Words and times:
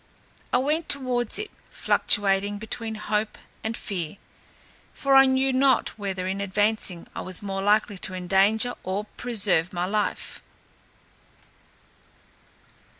I 0.51 0.57
went 0.57 0.89
towards 0.89 1.37
it, 1.37 1.51
fluctuating 1.69 2.57
between 2.57 2.95
hope 2.95 3.37
and 3.63 3.77
fear, 3.77 4.17
for 4.93 5.13
I 5.13 5.27
knew 5.27 5.53
not 5.53 5.89
whether 5.89 6.25
in 6.25 6.41
advancing 6.41 7.05
I 7.15 7.21
was 7.21 7.43
more 7.43 7.61
likely 7.61 7.99
to 7.99 8.15
endanger 8.15 8.73
or 8.81 9.03
to 9.03 9.09
preserve 9.17 9.71
my 9.73 9.85
life. 9.85 10.41